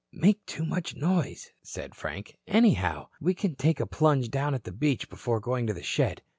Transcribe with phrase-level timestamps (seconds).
[0.13, 2.35] "Make too much noise," said Frank.
[2.47, 6.23] "Anyhow, we can take a plunge down at the beach before going to the shed.